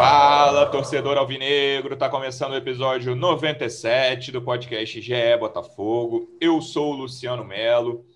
[0.00, 6.38] Fala, torcedor alvinegro, tá começando o episódio 97 do podcast GE Botafogo.
[6.40, 8.06] Eu sou o Luciano Melo.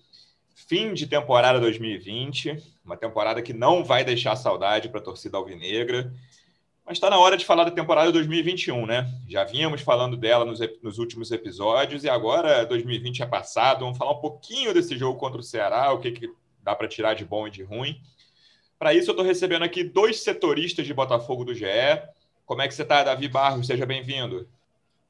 [0.55, 6.11] Fim de temporada 2020, uma temporada que não vai deixar saudade para a torcida alvinegra.
[6.83, 9.07] Mas está na hora de falar da temporada 2021, né?
[9.29, 13.81] Já vínhamos falando dela nos, nos, últimos episódios e agora 2020 é passado.
[13.81, 17.13] Vamos falar um pouquinho desse jogo contra o Ceará, o que, que dá para tirar
[17.13, 18.01] de bom e de ruim.
[18.77, 21.65] Para isso, eu estou recebendo aqui dois setoristas de Botafogo do GE.
[22.45, 23.67] Como é que você está, Davi Barros?
[23.67, 24.47] Seja bem-vindo.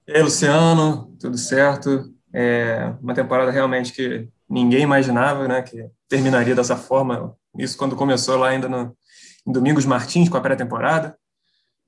[0.07, 2.13] E aí, Luciano, tudo certo?
[2.31, 7.35] É uma temporada realmente que ninguém imaginava né, que terminaria dessa forma.
[7.57, 8.95] Isso quando começou lá ainda no,
[9.47, 11.17] em Domingos Martins, com a pré-temporada.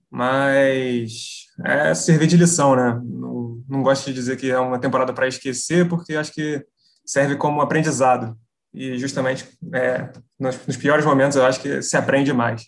[0.10, 3.00] Mas é servir de lição, né?
[3.04, 6.66] Não, não gosto de dizer que é uma temporada para esquecer, porque acho que
[7.06, 8.36] serve como aprendizado
[8.78, 10.08] e justamente é,
[10.40, 12.68] nos, nos, piores momentos eu acho que se aprende mais.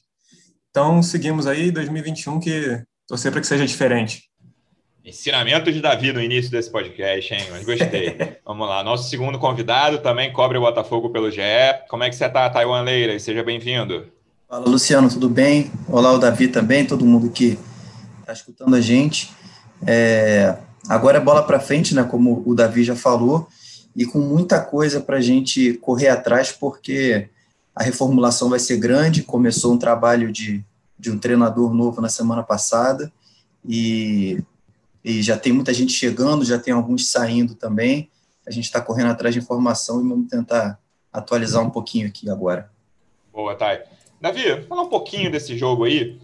[0.71, 4.23] Então seguimos aí 2021 que torcer para que seja diferente.
[5.05, 7.47] Ensinamento de Davi no início desse podcast, hein?
[7.51, 8.17] Mas gostei.
[8.45, 8.83] Vamos lá.
[8.83, 11.41] Nosso segundo convidado também cobre o Botafogo pelo GE.
[11.87, 13.17] Como é que você está, Taiwan Leira?
[13.19, 14.07] Seja bem-vindo.
[14.47, 15.71] Fala, Luciano, tudo bem?
[15.87, 17.57] Olá, o Davi também, todo mundo que
[18.19, 19.31] está escutando a gente.
[19.85, 20.55] É,
[20.87, 22.03] agora é bola para frente, né?
[22.03, 23.47] Como o Davi já falou
[23.99, 27.27] e com muita coisa para a gente correr atrás, porque
[27.75, 29.23] a reformulação vai ser grande.
[29.23, 30.63] Começou um trabalho de,
[30.97, 33.11] de um treinador novo na semana passada
[33.67, 34.41] e,
[35.03, 38.09] e já tem muita gente chegando, já tem alguns saindo também.
[38.47, 40.79] A gente está correndo atrás de informação e vamos tentar
[41.11, 42.71] atualizar um pouquinho aqui agora.
[43.33, 43.81] Boa, Thay.
[44.21, 46.17] Davi, fala um pouquinho desse jogo aí.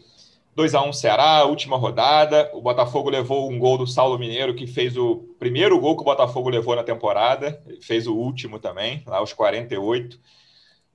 [0.55, 2.49] 2 a 1 Ceará, última rodada.
[2.53, 6.05] O Botafogo levou um gol do Saulo Mineiro, que fez o primeiro gol que o
[6.05, 7.61] Botafogo levou na temporada.
[7.81, 10.17] Fez o último também, lá aos 48.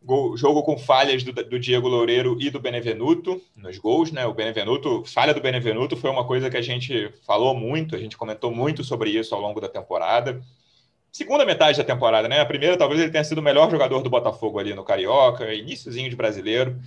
[0.03, 4.25] Gol, jogo com falhas do, do, Diego Loureiro e do Benevenuto nos gols, né?
[4.25, 8.17] O Benevenuto, falha do Benevenuto foi uma coisa que a gente falou muito, a gente
[8.17, 10.41] comentou muito sobre isso ao longo da temporada.
[11.13, 12.41] Segunda metade da temporada, né?
[12.41, 16.09] A primeira, talvez ele tenha sido o melhor jogador do Botafogo ali no Carioca, iníciozinho
[16.09, 16.81] de brasileiro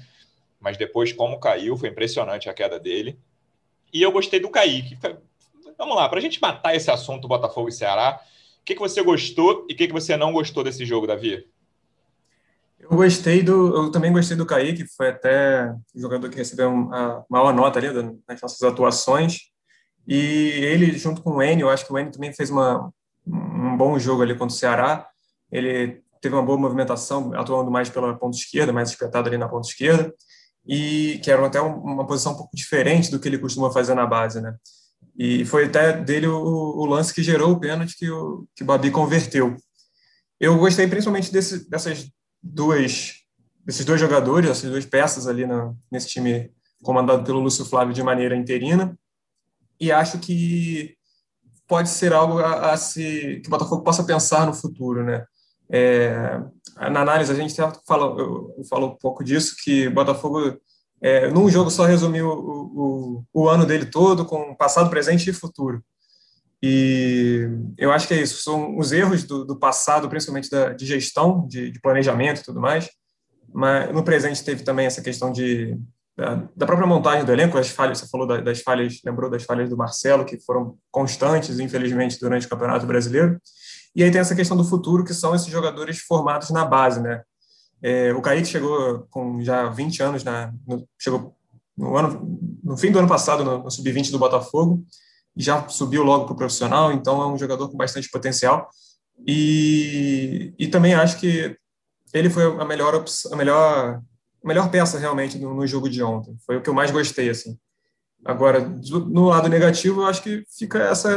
[0.64, 3.20] mas depois, como caiu, foi impressionante a queda dele.
[3.94, 4.98] E eu gostei do Kaique.
[5.78, 8.22] Vamos lá, para a gente matar esse assunto Botafogo e Ceará,
[8.62, 11.46] o que, que você gostou e o que, que você não gostou desse jogo, Davi?
[12.80, 13.76] Eu gostei do.
[13.76, 17.90] Eu também gostei do Kaique, foi até o jogador que recebeu uma maior nota ali
[18.26, 19.52] nas nossas atuações.
[20.08, 22.90] E ele, junto com o Enio, eu acho que o Enio também fez uma,
[23.28, 25.08] um bom jogo ali contra o Ceará.
[25.52, 29.68] Ele teve uma boa movimentação, atuando mais pela ponta esquerda, mais espetado ali na ponta
[29.68, 30.14] esquerda
[30.66, 34.06] e que era até uma posição um pouco diferente do que ele costuma fazer na
[34.06, 34.56] base, né?
[35.18, 38.66] E foi até dele o, o lance que gerou o pênalti que o, que o
[38.66, 39.56] Babi converteu.
[40.40, 42.10] Eu gostei principalmente desse, dessas
[42.42, 43.14] duas,
[43.66, 45.46] desses dois jogadores, essas duas peças ali
[45.92, 46.52] nesse time
[46.82, 48.98] comandado pelo Lúcio Flávio de maneira interina,
[49.80, 50.96] e acho que
[51.68, 55.26] pode ser algo a, a se que o Botafogo possa pensar no futuro, né?
[55.72, 56.40] É,
[56.78, 57.56] na análise, a gente
[57.88, 60.58] fala, eu, falo um pouco disso, que Botafogo,
[61.02, 65.34] é, num jogo, só resumiu o, o, o, ano dele todo com passado, presente e
[65.34, 65.84] futuro.
[66.62, 67.48] E
[67.78, 71.46] eu acho que é isso, são os erros do, do passado, principalmente da, de gestão,
[71.48, 72.90] de, de, planejamento e tudo mais,
[73.54, 75.78] mas no presente teve também essa questão de,
[76.16, 79.70] da, da própria montagem do elenco, as falhas, você falou das falhas, lembrou das falhas
[79.70, 83.40] do Marcelo, que foram constantes, infelizmente, durante o Campeonato Brasileiro,
[83.96, 87.22] e aí tem essa questão do futuro, que são esses jogadores formados na base, né?
[87.82, 91.36] É, o Kaique chegou com já 20 anos, na, no, chegou
[91.78, 94.84] no, ano, no fim do ano passado no, no Sub-20 do Botafogo,
[95.36, 98.70] e já subiu logo para o profissional, então é um jogador com bastante potencial.
[99.28, 101.58] E, e também acho que
[102.14, 104.02] ele foi a melhor, a melhor,
[104.44, 106.38] a melhor peça realmente no, no jogo de ontem.
[106.46, 107.58] Foi o que eu mais gostei, assim.
[108.24, 111.10] Agora, no lado negativo, eu acho que fica essa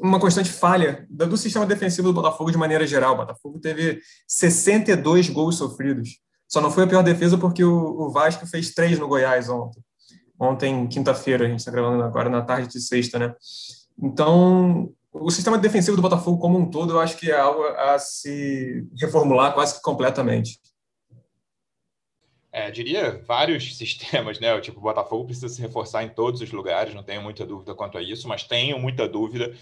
[0.00, 3.14] uma constante falha do sistema defensivo do Botafogo de maneira geral.
[3.14, 6.20] O Botafogo teve 62 gols sofridos.
[6.48, 9.80] Só não foi a pior defesa porque o, Vasco fez três no Goiás ontem.
[10.38, 13.34] Ontem, quinta-feira, a gente está gravando agora na tarde de sexta, né?
[14.02, 17.98] Então, o sistema defensivo do Botafogo como um todo, eu acho que é algo a
[17.98, 20.58] se reformular quase que completamente.
[22.50, 24.58] É, diria vários sistemas, né?
[24.60, 27.98] Tipo, o Botafogo precisa se reforçar em todos os lugares, não tenho muita dúvida quanto
[27.98, 29.54] a isso, mas tenho muita dúvida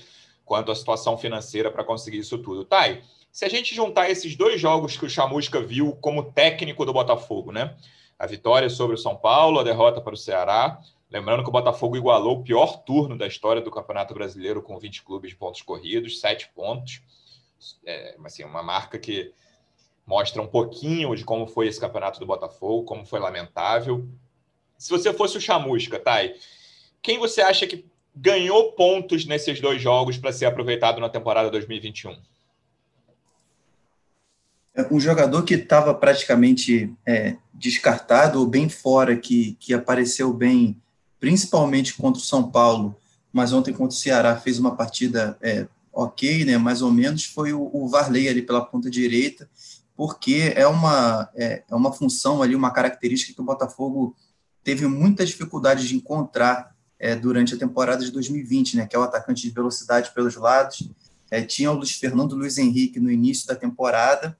[0.48, 2.64] quanto à situação financeira para conseguir isso tudo.
[2.64, 6.92] Thay, se a gente juntar esses dois jogos que o Chamusca viu como técnico do
[6.92, 7.76] Botafogo, né?
[8.18, 10.80] A vitória sobre o São Paulo, a derrota para o Ceará.
[11.10, 15.02] Lembrando que o Botafogo igualou o pior turno da história do Campeonato Brasileiro com 20
[15.04, 17.02] clubes de pontos corridos, 7 pontos.
[17.84, 19.32] É, assim, uma marca que
[20.06, 24.08] mostra um pouquinho de como foi esse campeonato do Botafogo, como foi lamentável.
[24.78, 26.34] Se você fosse o Chamusca, Thay,
[27.02, 27.84] quem você acha que
[28.20, 32.16] ganhou pontos nesses dois jogos para ser aproveitado na temporada 2021?
[34.74, 40.80] É, um jogador que estava praticamente é, descartado ou bem fora, que, que apareceu bem,
[41.20, 42.96] principalmente contra o São Paulo,
[43.32, 47.52] mas ontem contra o Ceará fez uma partida é, ok, né, mais ou menos, foi
[47.52, 49.48] o, o Varley ali pela ponta direita,
[49.96, 54.14] porque é uma, é, é uma função ali, uma característica que o Botafogo
[54.62, 59.02] teve muita dificuldade de encontrar é, durante a temporada de 2020, né, que é o
[59.02, 60.90] atacante de velocidade pelos lados.
[61.30, 64.36] É, tinha o Luiz Fernando Luiz Henrique no início da temporada,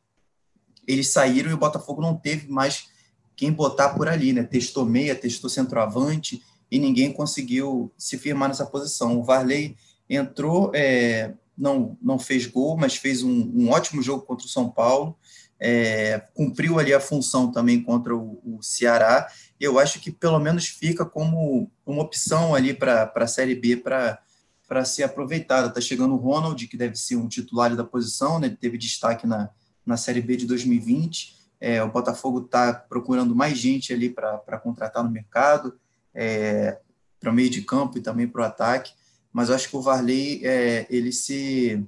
[0.87, 2.89] eles saíram e o Botafogo não teve mais
[3.37, 4.43] quem botar por ali, né?
[4.43, 9.19] Testou meia, testou centroavante e ninguém conseguiu se firmar nessa posição.
[9.19, 9.77] O Varley
[10.09, 14.71] entrou, é, não, não fez gol, mas fez um, um ótimo jogo contra o São
[14.71, 15.15] Paulo
[15.61, 19.29] é, cumpriu ali a função também contra o, o, Ceará.
[19.59, 24.85] Eu acho que pelo menos fica como uma opção ali para a Série B para
[24.85, 25.69] ser aproveitada.
[25.69, 28.47] Está chegando o Ronald, que deve ser um titular da posição, né?
[28.47, 29.51] ele teve destaque na,
[29.85, 31.37] na Série B de 2020.
[31.61, 35.77] É, o Botafogo está procurando mais gente ali para contratar no mercado,
[36.15, 36.79] é,
[37.19, 38.93] para o meio de campo e também para o ataque.
[39.33, 41.85] Mas eu acho que o Varley é, ele se,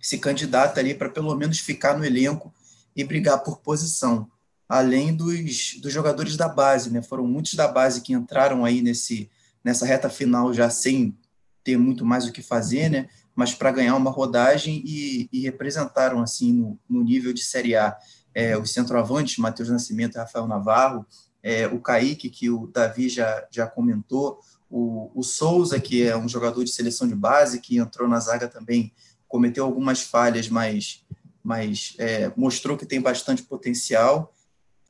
[0.00, 2.52] se candidata ali para pelo menos ficar no elenco
[2.94, 4.30] e brigar por posição,
[4.68, 7.02] além dos, dos jogadores da base, né?
[7.02, 9.30] Foram muitos da base que entraram aí nesse,
[9.62, 11.16] nessa reta final já sem
[11.62, 13.08] ter muito mais o que fazer, né?
[13.34, 17.96] Mas para ganhar uma rodagem e, e representaram assim no, no, nível de Série A
[18.34, 21.06] é, os centroavantes, Matheus Nascimento e Rafael Navarro,
[21.42, 24.40] é, o Kaique, que o Davi já, já comentou,
[24.70, 28.48] o, o Souza, que é um jogador de seleção de base, que entrou na zaga
[28.48, 28.92] também,
[29.28, 31.04] cometeu algumas falhas, mas
[31.44, 34.32] mas é, mostrou que tem bastante potencial.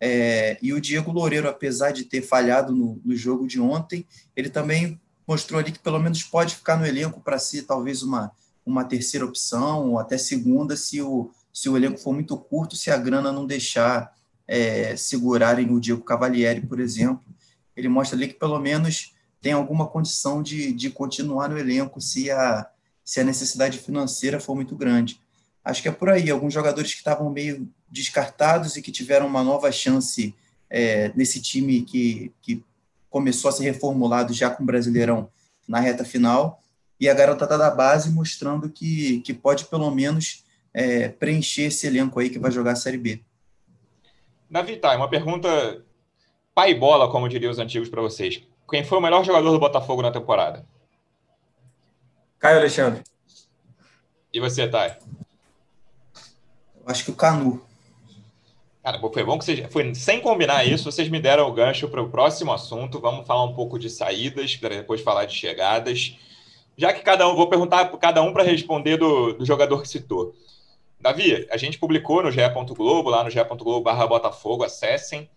[0.00, 4.06] É, e o Diego Loureiro, apesar de ter falhado no, no, jogo de ontem,
[4.36, 8.30] ele também mostrou ali que pelo menos pode ficar no elenco para ser talvez uma,
[8.64, 12.90] uma terceira opção, ou até segunda, se o, se o elenco for muito curto, se
[12.90, 14.14] a grana não deixar
[14.46, 17.24] é, segurarem o Diego Cavalieri, por exemplo.
[17.76, 22.30] Ele mostra ali que pelo menos tem alguma condição de, de continuar no elenco se
[22.30, 22.66] a,
[23.04, 25.20] se a necessidade financeira for muito grande.
[25.64, 26.31] Acho que é por aí.
[26.31, 30.34] Alguns jogadores que estavam meio descartados e que tiveram uma nova chance
[30.69, 32.62] é, nesse time que, que
[33.08, 35.31] começou a ser reformulado já com o Brasileirão
[35.66, 36.61] na reta final.
[37.00, 42.20] E a garotada da base mostrando que, que pode pelo menos é, preencher esse elenco
[42.20, 43.20] aí que vai jogar a Série B.
[44.50, 45.82] Davi, tá, uma pergunta
[46.55, 48.43] pai bola, como diriam os antigos para vocês.
[48.70, 50.64] Quem foi o melhor jogador do Botafogo na temporada?
[52.38, 53.02] Caio Alexandre.
[54.32, 54.96] E você, Thay?
[56.86, 57.62] Acho que o Canu.
[58.82, 59.66] Cara, foi bom que vocês.
[59.72, 63.00] Foi, sem combinar isso, vocês me deram o gancho para o próximo assunto.
[63.00, 66.16] Vamos falar um pouco de saídas, para depois falar de chegadas.
[66.76, 69.88] Já que cada um, vou perguntar para cada um para responder do, do jogador que
[69.88, 70.34] citou.
[71.00, 72.41] Davi, a gente publicou no GE.
[72.74, 75.29] Globo, lá no ge.globo barra Botafogo, acessem.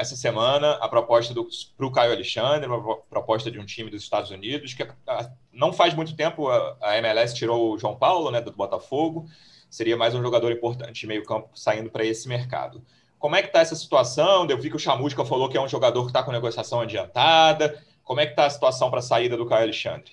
[0.00, 1.34] Essa semana, a proposta
[1.76, 5.72] para o Caio Alexandre, uma proposta de um time dos Estados Unidos, que ah, não
[5.72, 9.26] faz muito tempo a, a MLS tirou o João Paulo, né, do Botafogo
[9.70, 12.82] seria mais um jogador importante de meio campo saindo para esse mercado.
[13.18, 14.46] Como é que está essa situação?
[14.48, 17.82] Eu vi que o Chamusca falou que é um jogador que está com negociação adiantada.
[18.04, 20.12] Como é que está a situação para a saída do Caio Alexandre?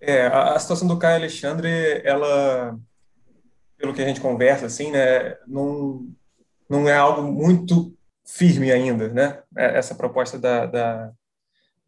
[0.00, 1.68] É, a, a, situação do Caio Alexandre,
[2.04, 2.78] ela,
[3.76, 6.06] pelo que a gente conversa, assim, né, não,
[6.68, 7.94] não é algo muito
[8.32, 9.42] firme ainda, né?
[9.56, 11.12] É, essa proposta da, da,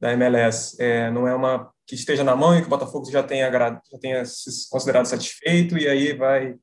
[0.00, 3.22] da MLS é, não é uma que esteja na mão e que o Botafogo já
[3.22, 6.54] tenha, já tenha se considerado satisfeito e aí vai,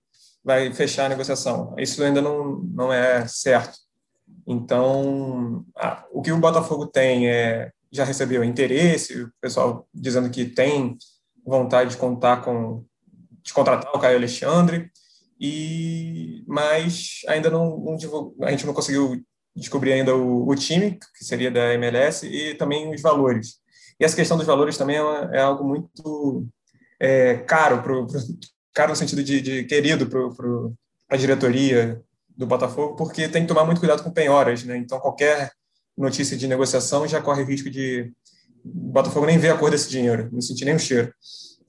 [0.43, 1.75] vai fechar a negociação.
[1.77, 3.77] Isso ainda não, não é certo.
[4.47, 5.65] Então,
[6.11, 10.95] o que o Botafogo tem é já recebeu interesse, o pessoal dizendo que tem
[11.43, 12.85] vontade de contar com
[13.41, 14.91] de contratar o Caio Alexandre,
[15.39, 17.97] e mas ainda não, não
[18.43, 19.23] a gente não conseguiu
[19.59, 23.55] descobrir ainda o, o, time que seria da MLS e também os valores.
[23.99, 26.47] E essa questão dos valores também é, é algo muito
[26.99, 28.19] é, caro, pro, pro,
[28.73, 30.49] caro no sentido de, de querido para
[31.09, 34.77] a diretoria do Botafogo, porque tem que tomar muito cuidado com penhoras, né?
[34.77, 35.51] Então, qualquer
[35.97, 38.11] notícia de negociação já corre risco de
[38.63, 41.13] o Botafogo nem ver a cor desse dinheiro, não sentir nem o cheiro.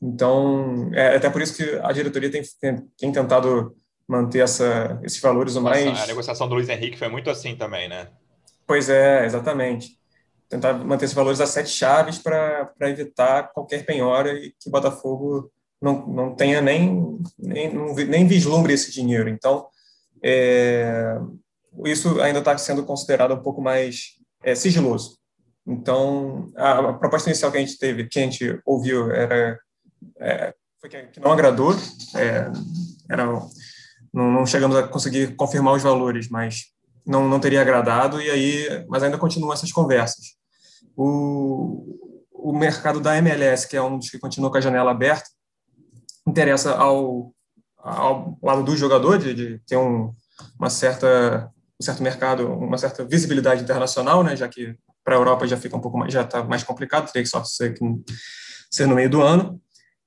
[0.03, 3.77] Então, é até por isso que a diretoria tem, tem, tem tentado
[4.11, 5.87] manter essa, esses valores o mais.
[6.01, 8.09] a negociação do Luiz Henrique foi muito assim também, né?
[8.67, 9.97] Pois é, exatamente.
[10.49, 15.49] Tentar manter esses valores a sete chaves para evitar qualquer penhora e que o Botafogo
[15.81, 17.73] não, não tenha nem, nem,
[18.09, 19.29] nem vislumbre esse dinheiro.
[19.29, 19.69] Então,
[20.25, 21.17] é,
[21.85, 25.19] isso ainda está sendo considerado um pouco mais é, sigiloso.
[25.65, 29.57] Então, a, a, proposta inicial que a gente teve, que a gente ouviu, era
[30.19, 31.77] é, foi que, que, não agradou.
[32.17, 32.51] É,
[33.09, 33.25] era,
[34.13, 36.67] não, não, chegamos a conseguir confirmar os valores, mas
[37.07, 38.21] não, não teria agradado.
[38.21, 40.37] E aí, mas ainda continuam essas conversas.
[40.97, 41.99] O,
[42.33, 45.29] o mercado da MLS, que é um dos que continua com a janela aberta,
[46.27, 47.33] interessa ao,
[47.79, 50.13] ao lado do jogador de, de ter um,
[50.59, 51.51] uma certa
[51.81, 55.77] um certo mercado, uma certa visibilidade internacional, né, já que para a Europa já fica
[55.77, 57.75] um pouco mais, já está mais complicado, teria que só ser,
[58.71, 59.59] ser no meio do ano,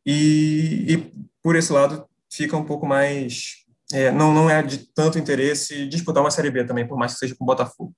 [0.06, 3.62] e, e por esse lado fica um pouco mais,
[3.94, 7.20] é, não, não é de tanto interesse disputar uma Série B também, por mais que
[7.20, 7.94] seja com o Botafogo.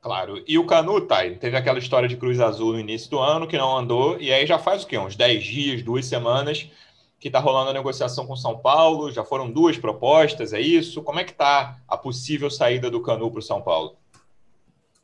[0.00, 0.42] Claro.
[0.46, 3.58] E o Canu, tá, teve aquela história de Cruz Azul no início do ano que
[3.58, 4.96] não andou, e aí já faz o quê?
[4.96, 6.70] Uns 10 dias, duas semanas,
[7.18, 9.10] que está rolando a negociação com São Paulo.
[9.10, 11.02] Já foram duas propostas, é isso?
[11.02, 13.96] Como é que está a possível saída do Canu para o São Paulo?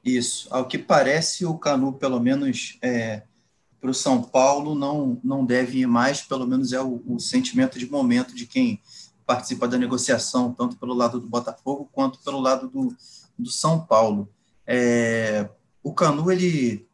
[0.05, 0.49] Isso.
[0.50, 3.23] Ao que parece, o Canu, pelo menos é,
[3.81, 7.79] para o São Paulo, não, não deve ir mais, pelo menos é o, o, sentimento
[7.79, 8.81] de momento de quem
[9.26, 12.95] participa da negociação, tanto pelo lado do Botafogo quanto pelo lado do,
[13.38, 14.29] do São Paulo.
[14.67, 15.49] É,
[15.83, 16.87] o Canu, ele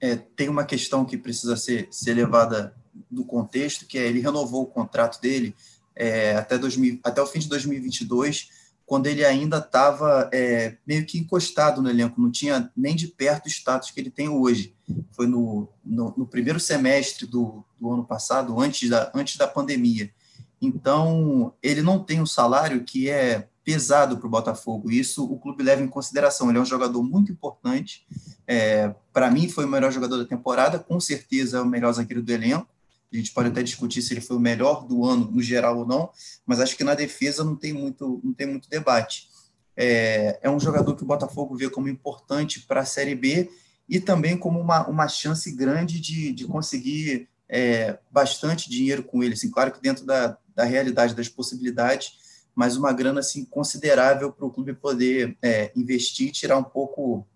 [0.00, 2.74] é, tem uma questão que precisa ser, ser levada
[3.10, 5.54] do contexto, que é ele renovou o contrato dele
[5.94, 8.50] é, até, 2000, até o fim de 2022,
[8.84, 13.46] quando ele ainda estava é, meio que encostado no elenco, não tinha nem de perto
[13.46, 14.74] o status que ele tem hoje.
[15.10, 20.12] Foi no, no, no primeiro semestre do, do, ano passado, antes da, antes da pandemia.
[20.60, 24.90] Então, ele não tem um salário que é pesado para o Botafogo.
[24.90, 26.48] Isso o clube leva em consideração.
[26.48, 28.06] Ele é um jogador muito importante.
[28.46, 32.22] É, para mim, foi o melhor jogador da temporada, com certeza é o melhor zagueiro
[32.22, 32.68] do elenco.
[33.12, 35.86] A gente pode até discutir se ele foi o melhor do ano no geral ou
[35.86, 36.10] não,
[36.44, 39.28] mas acho que na defesa não tem muito, não tem muito debate.
[39.76, 43.50] É, é um jogador que o Botafogo vê como importante para a Série B
[43.88, 49.34] e também como uma, uma chance grande de, de conseguir é, bastante dinheiro com ele.
[49.34, 52.14] Assim, claro que dentro da, da realidade das possibilidades,
[52.54, 57.26] mas uma grana assim, considerável para o clube poder é, investir tirar um pouco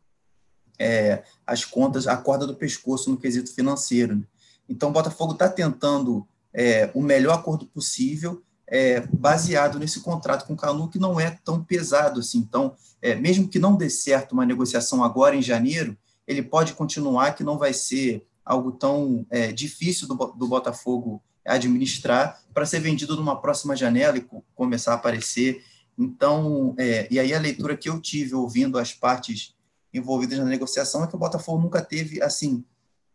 [0.79, 4.17] é, as contas, a corda do pescoço no quesito financeiro.
[4.17, 4.23] Né?
[4.67, 10.55] Então, o Botafogo está tentando é, o melhor acordo possível, é, baseado nesse contrato com
[10.55, 12.39] o Canu, que não é tão pesado assim.
[12.39, 17.35] Então, é, mesmo que não dê certo uma negociação agora em janeiro, ele pode continuar,
[17.35, 23.17] que não vai ser algo tão é, difícil do, do Botafogo administrar para ser vendido
[23.17, 25.65] numa próxima janela e começar a aparecer.
[25.99, 29.55] Então, é, e aí a leitura que eu tive ouvindo as partes
[29.93, 32.65] envolvidas na negociação é que o Botafogo nunca teve assim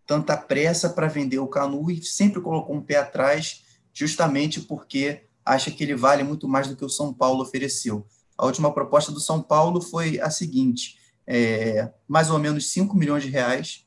[0.06, 3.64] tanta pressa para vender o Canu e sempre colocou um pé atrás,
[3.94, 8.06] justamente porque acha que ele vale muito mais do que o São Paulo ofereceu.
[8.38, 13.24] A última proposta do São Paulo foi a seguinte: é, mais ou menos 5 milhões
[13.24, 13.86] de reais,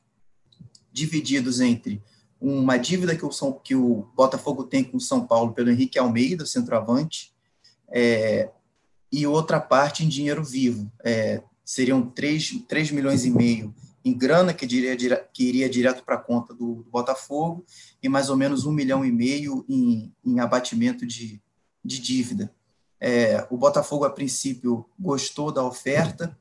[0.91, 2.01] divididos entre
[2.41, 5.99] uma dívida que o, São, que o Botafogo tem com o São Paulo pelo Henrique
[5.99, 7.33] Almeida, centroavante,
[7.89, 8.49] é,
[9.11, 10.91] e outra parte em dinheiro vivo.
[11.03, 14.95] É, seriam 3, 3 milhões e meio em grana que, diria,
[15.33, 17.65] que iria direto para a conta do, do, Botafogo
[18.01, 21.41] e mais ou menos um milhão e meio em, em abatimento de,
[21.83, 22.53] de dívida.
[22.99, 26.37] É, o Botafogo, a princípio, gostou da oferta,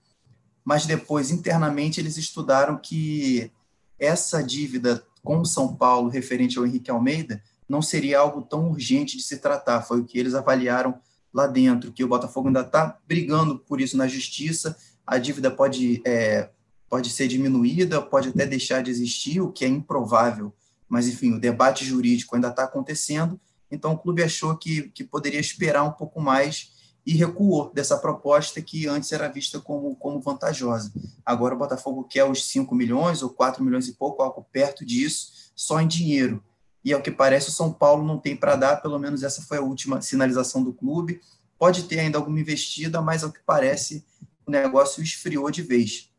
[0.65, 3.51] mas depois, internamente, eles estudaram que
[3.99, 9.23] essa dívida com São Paulo, referente ao Henrique Almeida, não seria algo tão urgente de
[9.23, 9.83] se tratar.
[9.83, 10.99] Foi o que eles avaliaram
[11.35, 14.75] lá dentro, que o Botafogo ainda está brigando por isso na justiça,
[15.07, 16.49] a dívida pode é,
[16.89, 20.51] pode ser diminuída, pode até deixar de existir, o que é improvável,
[20.89, 23.39] mas enfim, o debate jurídico ainda está acontecendo,
[23.71, 26.73] então o clube achou que, que poderia esperar um pouco mais
[27.09, 30.93] e recuou dessa proposta que antes era vista como, como vantajosa.
[31.25, 35.33] Agora o Botafogo quer os 5 milhões ou 4 milhões e pouco, algo perto disso,
[35.57, 36.45] só em dinheiro.
[36.85, 39.57] E ao que parece, o São Paulo não tem para dar, pelo menos essa foi
[39.57, 41.23] a última sinalização do clube.
[41.59, 44.05] Pode ter ainda alguma investida, mas ao que parece,
[44.47, 46.11] o negócio esfriou de vez.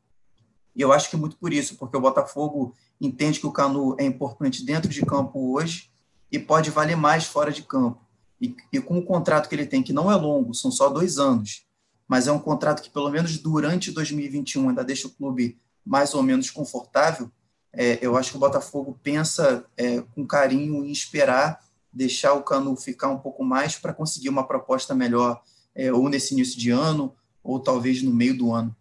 [0.75, 4.05] E eu acho que muito por isso, porque o Botafogo entende que o Canu é
[4.05, 5.91] importante dentro de campo hoje
[6.31, 8.08] e pode valer mais fora de campo.
[8.41, 11.17] E, e com o contrato que ele tem, que não é longo, são só dois
[11.17, 11.65] anos,
[12.07, 16.23] mas é um contrato que, pelo menos durante 2021, ainda deixa o clube mais ou
[16.23, 17.29] menos confortável.
[17.71, 21.59] É, eu acho que o Botafogo pensa é, com carinho em esperar
[21.91, 25.41] deixar o Canu ficar um pouco mais para conseguir uma proposta melhor,
[25.75, 28.75] é, ou nesse início de ano, ou talvez no meio do ano.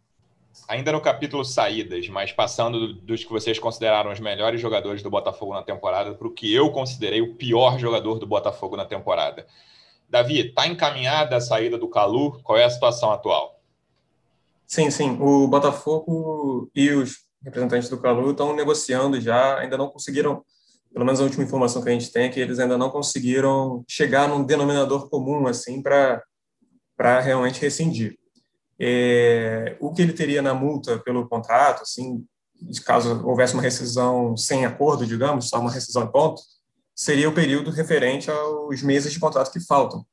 [0.69, 5.55] Ainda no capítulo saídas, mas passando dos que vocês consideraram os melhores jogadores do Botafogo
[5.55, 9.47] na temporada para o que eu considerei o pior jogador do Botafogo na temporada.
[10.11, 12.39] Davi, está encaminhada a saída do Calu?
[12.43, 13.59] Qual é a situação atual?
[14.67, 15.17] Sim, sim.
[15.19, 20.45] O Botafogo e os representantes do Calu estão negociando já, ainda não conseguiram,
[20.93, 23.83] pelo menos a última informação que a gente tem é que eles ainda não conseguiram
[23.89, 26.23] chegar num denominador comum assim para
[27.23, 28.18] realmente rescindir.
[28.81, 32.25] É, o que ele teria na multa pelo contrato, assim,
[32.85, 36.41] caso houvesse uma rescisão sem acordo, digamos, só uma rescisão em ponto,
[36.95, 40.05] seria o período referente aos meses de contrato que faltam.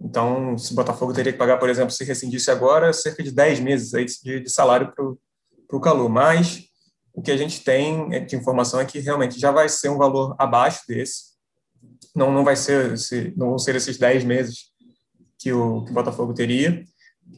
[0.00, 3.60] Então, se o Botafogo teria que pagar, por exemplo, se rescindisse agora, cerca de 10
[3.60, 6.08] meses aí de, de salário para o Calu.
[6.08, 6.64] Mas
[7.12, 10.34] o que a gente tem de informação é que realmente já vai ser um valor
[10.38, 11.30] abaixo desse.
[12.16, 14.70] Não, não vai ser esse, não vão ser esses 10 meses
[15.38, 16.82] que o, que o Botafogo teria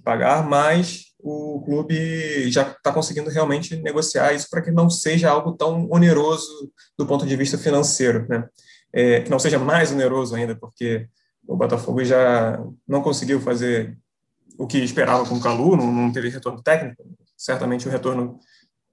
[0.04, 5.52] pagar, mas o clube já está conseguindo realmente negociar isso para que não seja algo
[5.52, 8.48] tão oneroso do ponto de vista financeiro, né?
[8.92, 11.08] É, que não seja mais oneroso ainda, porque
[11.46, 13.96] o Botafogo já não conseguiu fazer
[14.58, 17.02] o que esperava com o Calu, não, não teve retorno técnico,
[17.36, 18.38] certamente o retorno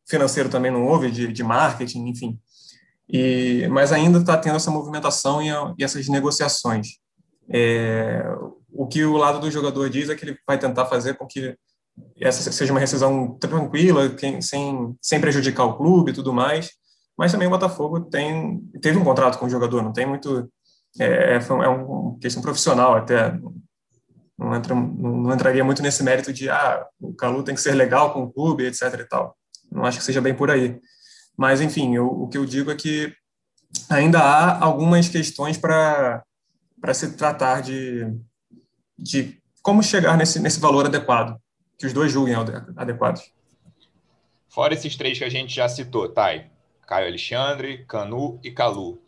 [0.08, 2.39] financeiro também não houve, de, de marketing, enfim.
[3.08, 7.00] E, mas ainda está tendo essa movimentação e, e essas negociações.
[7.51, 8.24] É,
[8.79, 11.53] o que o lado do jogador diz é que ele vai tentar fazer com que
[12.17, 14.09] essa seja uma rescisão tranquila,
[14.41, 16.71] sem, sem prejudicar o clube e tudo mais.
[17.17, 20.50] Mas também o Botafogo tem, teve um contrato com o jogador, não tem muito.
[20.98, 23.38] É, é, é uma questão profissional até.
[24.38, 28.13] Não, entra, não entraria muito nesse mérito de ah, o Calu tem que ser legal
[28.13, 28.98] com o clube, etc.
[28.98, 29.36] e tal.
[29.69, 30.79] Não acho que seja bem por aí.
[31.38, 33.13] Mas, enfim, eu, o que eu digo é que
[33.89, 36.24] ainda há algumas questões para
[36.93, 38.08] se tratar de,
[39.01, 41.39] de como chegar nesse, nesse valor adequado,
[41.77, 42.35] que os dois julguem
[42.75, 43.31] adequados.
[44.49, 46.49] Fora esses três que a gente já citou, Thay,
[46.88, 48.99] Caio Alexandre, Canu e Calu.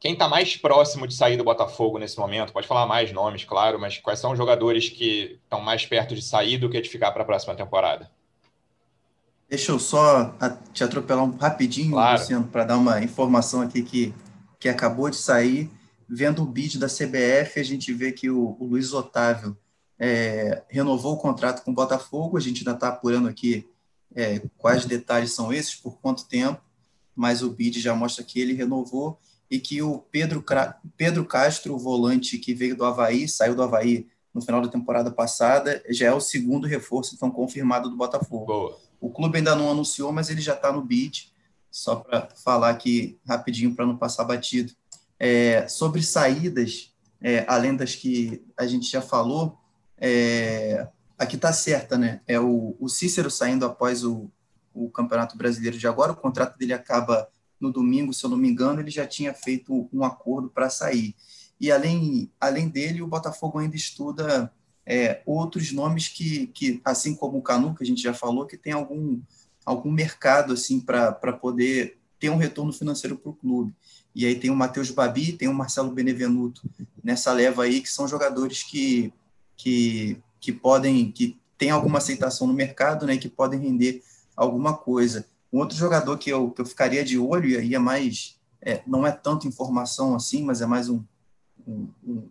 [0.00, 2.52] Quem está mais próximo de sair do Botafogo nesse momento?
[2.52, 6.20] Pode falar mais nomes, claro, mas quais são os jogadores que estão mais perto de
[6.20, 8.10] sair do que de ficar para a próxima temporada?
[9.48, 10.34] Deixa eu só
[10.72, 12.18] te atropelar um rapidinho, claro.
[12.18, 14.14] Luciano, para dar uma informação aqui que,
[14.58, 15.70] que acabou de sair
[16.08, 19.56] vendo o bid da CBF, a gente vê que o, o Luiz Otávio
[19.98, 22.36] é, renovou o contrato com o Botafogo.
[22.36, 23.68] A gente ainda está apurando aqui
[24.14, 26.60] é, quais detalhes são esses, por quanto tempo,
[27.14, 29.18] mas o bid já mostra que ele renovou
[29.50, 30.44] e que o Pedro,
[30.96, 35.10] Pedro Castro, o volante que veio do Havaí, saiu do Havaí no final da temporada
[35.12, 38.46] passada, já é o segundo reforço, então, confirmado do Botafogo.
[38.46, 38.78] Boa.
[39.00, 41.32] O clube ainda não anunciou, mas ele já está no bid,
[41.70, 44.72] só para falar aqui rapidinho para não passar batido.
[45.26, 49.58] É, sobre saídas, é, além das que a gente já falou,
[49.96, 52.20] é, aqui está certa, né?
[52.28, 54.30] É o, o, Cícero saindo após o,
[54.74, 57.26] o Campeonato Brasileiro de agora, o contrato dele acaba
[57.58, 61.16] no domingo, se eu não me engano, ele já tinha feito um acordo para sair.
[61.58, 64.52] E além, além dele, o Botafogo ainda estuda
[64.84, 68.58] é, outros nomes que, que, assim como o Canu, que a gente já falou, que
[68.58, 69.22] tem algum,
[69.64, 73.74] algum mercado assim para poder ter um retorno financeiro para o clube.
[74.14, 76.62] E aí tem o Matheus Babi, tem o Marcelo Benevenuto
[77.02, 79.12] nessa leva aí, que são jogadores que,
[79.56, 84.02] que, que podem, que tem alguma aceitação no mercado, né, que podem render
[84.36, 85.26] alguma coisa.
[85.52, 88.82] Um outro jogador que eu, que eu ficaria de olho, e aí é mais, é,
[88.86, 91.02] não é tanto informação assim, mas é mais um,
[91.66, 91.88] um,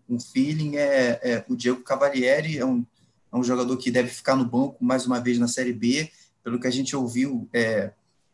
[0.09, 2.85] um feeling, é, é, o Diego Cavalieri, é um,
[3.31, 6.09] é um jogador que deve ficar no banco mais uma vez na Série B,
[6.43, 7.91] pelo que a gente ouviu, é,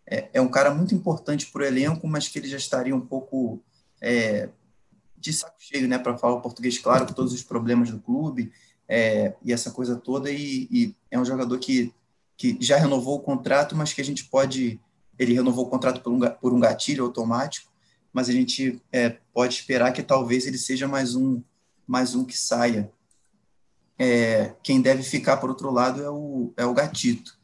[0.09, 2.99] é, é um cara muito importante para o elenco, mas que ele já estaria um
[2.99, 3.61] pouco
[4.01, 4.49] é,
[5.15, 8.51] de saco cheio, né, para falar o português claro, com todos os problemas do clube
[8.87, 10.31] é, e essa coisa toda.
[10.31, 11.93] E, e, é um jogador que,
[12.35, 14.79] que já renovou o contrato, mas que a gente pode.
[15.17, 17.71] Ele renovou o contrato por um, por um gatilho automático,
[18.11, 21.43] mas a gente é, pode esperar que talvez ele seja mais um,
[21.85, 22.91] mais um que saia.
[23.97, 27.38] É, quem deve ficar, por outro lado, é o, é o Gatito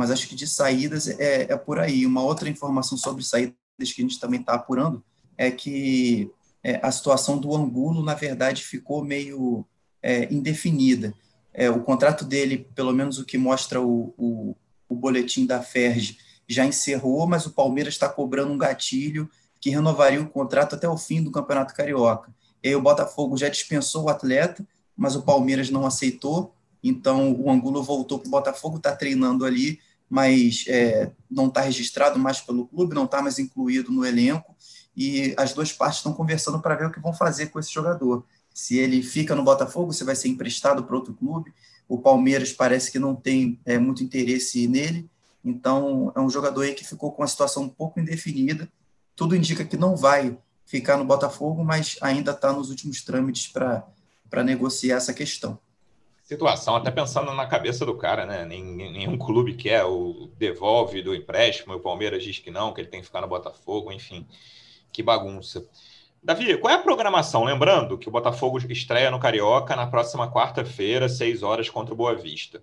[0.00, 2.06] mas acho que de saídas é, é por aí.
[2.06, 5.04] Uma outra informação sobre saídas que a gente também está apurando
[5.36, 6.30] é que
[6.64, 9.62] é, a situação do Angulo, na verdade, ficou meio
[10.02, 11.12] é, indefinida.
[11.52, 14.56] É, o contrato dele, pelo menos o que mostra o, o,
[14.88, 16.16] o boletim da FERJ,
[16.48, 19.28] já encerrou, mas o Palmeiras está cobrando um gatilho
[19.60, 22.32] que renovaria o contrato até o fim do Campeonato Carioca.
[22.62, 27.50] E aí o Botafogo já dispensou o atleta, mas o Palmeiras não aceitou Então, o
[27.50, 29.78] Angulo voltou para o Botafogo, está treinando ali,
[30.10, 34.56] mas é, não está registrado mais pelo clube, não está mais incluído no elenco,
[34.96, 38.26] e as duas partes estão conversando para ver o que vão fazer com esse jogador.
[38.52, 41.54] Se ele fica no Botafogo, se vai ser emprestado para outro clube.
[41.88, 45.08] O Palmeiras parece que não tem é, muito interesse nele,
[45.44, 48.68] então é um jogador aí que ficou com a situação um pouco indefinida.
[49.14, 54.44] Tudo indica que não vai ficar no Botafogo, mas ainda está nos últimos trâmites para
[54.44, 55.58] negociar essa questão
[56.30, 58.44] situação, até pensando na cabeça do cara, né?
[58.44, 63.00] Nenhum clube quer, o devolve do empréstimo, o Palmeiras diz que não, que ele tem
[63.00, 64.24] que ficar no Botafogo, enfim,
[64.92, 65.66] que bagunça.
[66.22, 67.42] Davi, qual é a programação?
[67.42, 72.14] Lembrando que o Botafogo estreia no Carioca na próxima quarta-feira, seis horas, contra o Boa
[72.14, 72.62] Vista.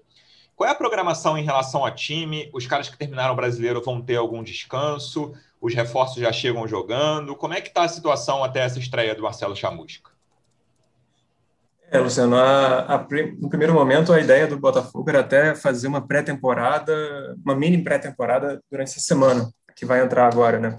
[0.55, 2.49] Qual é a programação em relação a time?
[2.53, 5.33] Os caras que terminaram o brasileiro vão ter algum descanso?
[5.59, 7.35] Os reforços já chegam jogando?
[7.35, 10.16] Como é que está a situação até essa estreia do Marcelo Chamusca?
[11.89, 13.07] É, Luciano, a, a,
[13.39, 16.93] no primeiro momento a ideia do Botafogo era até fazer uma pré-temporada,
[17.45, 20.77] uma mini pré-temporada durante essa semana, que vai entrar agora, né?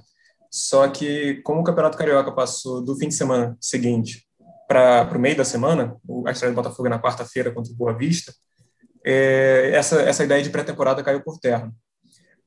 [0.51, 4.27] Só que, como o Campeonato Carioca passou do fim de semana seguinte
[4.67, 7.97] para o meio da semana, a estreia do Botafogo é na quarta-feira contra o Boa
[7.97, 8.33] Vista,
[9.05, 11.73] é, essa, essa ideia de pré-temporada caiu por terra.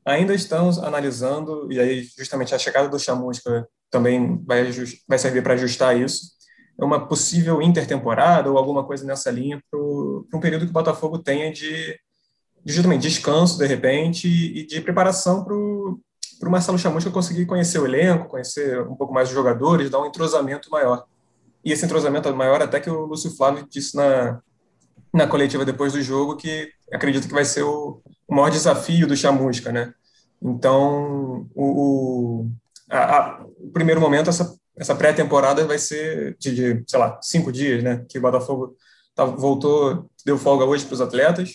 [0.06, 4.69] Ainda estamos analisando, e aí justamente a chegada do Chamusca também vai,
[5.08, 6.40] vai servir para ajustar isso,
[6.85, 11.51] uma possível intertemporada ou alguma coisa nessa linha para um período que o Botafogo tenha
[11.51, 11.99] de,
[12.63, 15.99] de justamente descanso, de repente, e de preparação para o
[16.49, 20.71] Marcelo Chamusca conseguir conhecer o elenco, conhecer um pouco mais os jogadores, dar um entrosamento
[20.71, 21.05] maior.
[21.63, 24.41] E esse entrosamento é maior até que o Lúcio Flávio disse na,
[25.13, 29.15] na coletiva depois do jogo, que acredito que vai ser o, o maior desafio do
[29.15, 29.93] Chamusca, né?
[30.41, 32.51] Então, o, o,
[32.89, 37.51] a, a, o primeiro momento, essa essa pré-temporada vai ser de, de, sei lá, cinco
[37.51, 38.03] dias, né?
[38.09, 38.75] Que o Botafogo
[39.13, 41.53] tá, voltou, deu folga hoje para os atletas.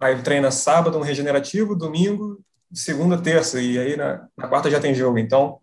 [0.00, 2.42] Aí treina sábado, um regenerativo, domingo,
[2.74, 5.18] segunda, terça, e aí na, na quarta já tem jogo.
[5.18, 5.60] Então,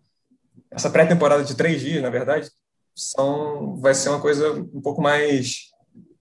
[0.70, 2.50] essa pré-temporada de três dias, na verdade,
[2.96, 5.66] são, vai ser uma coisa um pouco mais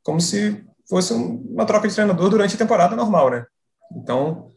[0.03, 3.45] como se fosse uma troca de treinador durante a temporada normal, né?
[3.95, 4.49] Então,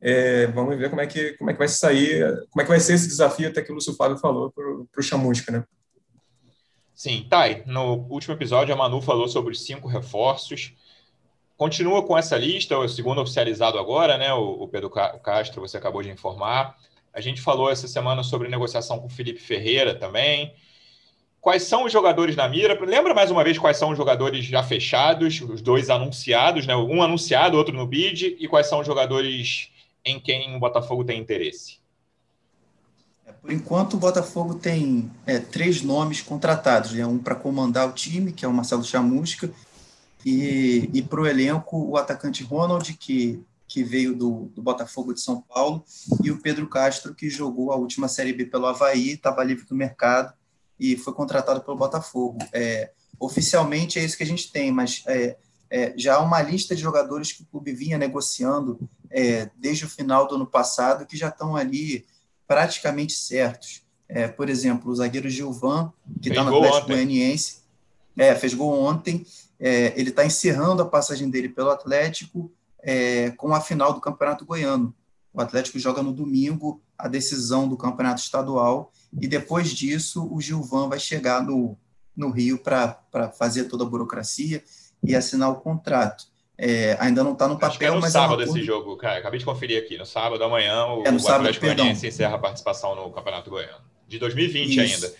[0.00, 2.80] é, vamos ver como é, que, como é que vai sair, como é que vai
[2.80, 5.64] ser esse desafio até que o Lúcio Flávio falou para o Chamusca, né?
[6.94, 10.74] Sim, Thay, no último episódio a Manu falou sobre os cinco reforços.
[11.56, 14.32] Continua com essa lista, o segundo oficializado agora, né?
[14.32, 16.76] O, o Pedro Castro, você acabou de informar.
[17.12, 20.54] A gente falou essa semana sobre negociação com o Felipe Ferreira também.
[21.40, 22.78] Quais são os jogadores na mira?
[22.84, 26.76] Lembra mais uma vez quais são os jogadores já fechados, os dois anunciados, né?
[26.76, 29.70] Um anunciado, outro no bid, e quais são os jogadores
[30.04, 31.78] em quem o Botafogo tem interesse?
[33.26, 37.06] É, por enquanto, o Botafogo tem é, três nomes contratados: né?
[37.06, 39.50] um para comandar o time, que é o Marcelo Chamusca,
[40.24, 45.20] e, e para o elenco, o atacante Ronald, que, que veio do, do Botafogo de
[45.20, 45.84] São Paulo,
[46.22, 49.74] e o Pedro Castro, que jogou a última Série B pelo Havaí, estava livre do
[49.74, 50.32] mercado
[50.78, 52.38] e foi contratado pelo Botafogo.
[52.52, 55.36] É, oficialmente é isso que a gente tem, mas é,
[55.70, 59.88] é, já há uma lista de jogadores que o clube vinha negociando é, desde o
[59.88, 62.06] final do ano passado, que já estão ali
[62.46, 63.82] praticamente certos.
[64.08, 67.60] É, por exemplo, o zagueiro Gilvan, que está no Atlético Goianiense,
[68.16, 69.24] é, fez gol ontem,
[69.58, 72.50] é, ele está encerrando a passagem dele pelo Atlético
[72.82, 74.94] é, com a final do Campeonato Goiano.
[75.32, 80.88] O Atlético joga no domingo a decisão do Campeonato Estadual e depois disso o Gilvan
[80.88, 81.76] vai chegar no,
[82.16, 84.64] no Rio para fazer toda a burocracia
[85.02, 86.24] e assinar o contrato.
[86.62, 88.94] É, ainda não está no papel, Acho que é no mas sábado é esse jogo,
[88.94, 89.18] cara.
[89.18, 89.96] Acabei de conferir aqui.
[89.96, 93.48] No sábado amanhã, o, é no o sábado, Atlético Goianiense encerra a participação no Campeonato
[93.48, 93.82] Goiano.
[94.06, 95.06] De 2020 Isso.
[95.06, 95.14] ainda.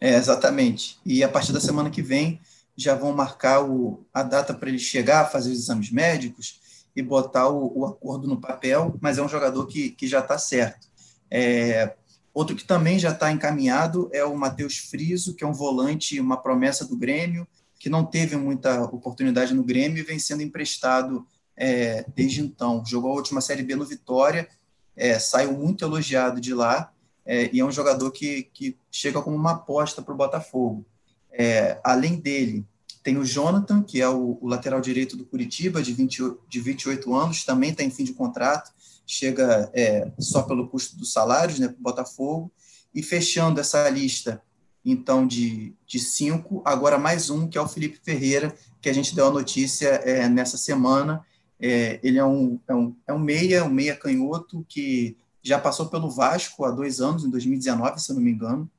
[0.00, 0.98] É, exatamente.
[1.04, 2.40] E a partir da semana que vem
[2.76, 6.60] já vão marcar o, a data para ele chegar, fazer os exames médicos
[6.94, 10.38] e botar o, o, acordo no papel, mas é um jogador que, que já está
[10.38, 10.86] certo.
[11.28, 11.92] É,
[12.32, 16.36] outro que também já está encaminhado é o Matheus Friso, que é um volante, uma
[16.36, 17.46] promessa do Grêmio,
[17.80, 22.84] que não teve muita oportunidade no Grêmio e vem sendo emprestado é, desde então.
[22.84, 24.46] Jogou a última Série B no Vitória,
[24.94, 26.92] é, saiu muito elogiado de lá
[27.24, 30.84] é, e é um jogador que, que chega como uma aposta para o Botafogo.
[31.32, 32.66] É, além dele,
[33.02, 37.14] tem o Jonathan, que é o, o, lateral direito do Curitiba, de, 20, de 28
[37.14, 38.72] anos, também está em fim de contrato,
[39.06, 42.52] chega é, só pelo custo dos salários né, para o Botafogo.
[42.94, 44.42] E fechando essa lista,
[44.84, 49.14] então de, de cinco, agora mais um, que é o Felipe Ferreira, que a gente
[49.14, 51.24] deu a notícia é, nessa semana.
[51.60, 55.88] É, ele é um, é, um, é um meia, um meia canhoto, que já passou
[55.88, 58.70] pelo Vasco há dois anos, em 2019, se eu não me engano.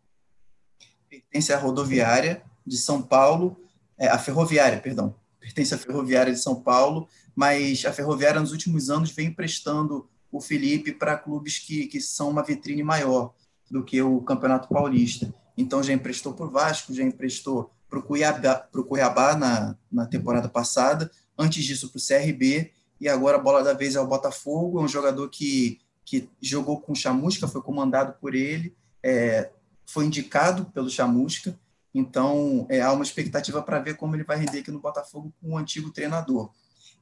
[1.09, 3.57] Pertence à rodoviária de São Paulo,
[3.97, 8.89] é, a ferroviária, perdão, pertence à Ferroviária de São Paulo, mas a Ferroviária nos últimos
[8.89, 13.33] anos vem emprestando o Felipe para clubes que, que são uma vitrine maior
[13.69, 15.33] do que o Campeonato Paulista.
[15.61, 20.05] Então já emprestou para o Vasco, já emprestou para o Cuiabá, pro Cuiabá na, na
[20.05, 24.07] temporada passada, antes disso para o CRB, e agora a bola da vez é o
[24.07, 29.51] Botafogo, é um jogador que, que jogou com o Chamusca, foi comandado por ele, é,
[29.85, 31.57] foi indicado pelo Chamusca,
[31.93, 35.51] então é, há uma expectativa para ver como ele vai render aqui no Botafogo com
[35.51, 36.49] o antigo treinador.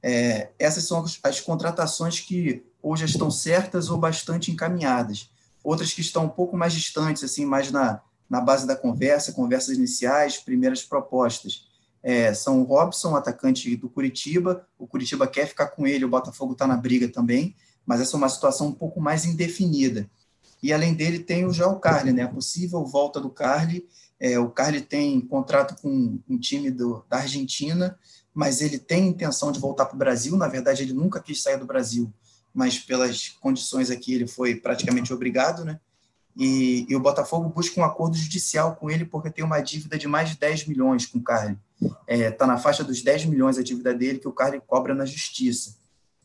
[0.01, 5.29] É, essas são as, as contratações que já estão certas ou bastante encaminhadas.
[5.63, 9.75] Outras que estão um pouco mais distantes, assim, mais na, na base da conversa, conversas
[9.75, 11.67] iniciais, primeiras propostas.
[12.01, 14.65] É, são o Robson, atacante do Curitiba.
[14.77, 18.17] O Curitiba quer ficar com ele, o Botafogo está na briga também, mas essa é
[18.17, 20.09] uma situação um pouco mais indefinida.
[20.61, 22.23] E além dele tem o João Carli, né?
[22.23, 23.87] A possível volta do Carli.
[24.19, 27.97] É, o Carli tem contrato com um time do, da Argentina,
[28.33, 30.35] mas ele tem intenção de voltar para o Brasil.
[30.35, 32.13] Na verdade, ele nunca quis sair do Brasil,
[32.53, 35.79] mas pelas condições aqui ele foi praticamente obrigado, né?
[36.39, 40.07] E, e, o Botafogo busca um acordo judicial com ele porque tem uma dívida de
[40.07, 41.59] mais de 10 milhões com o Carly.
[41.81, 44.95] Está é, tá na faixa dos 10 milhões a dívida dele que o Carly cobra
[44.95, 45.75] na justiça.